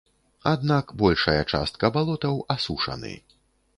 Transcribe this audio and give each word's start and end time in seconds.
Аднак 0.51 0.93
большая 1.01 1.37
частка 1.57 1.93
балотаў 1.99 2.43
асушаны. 2.55 3.13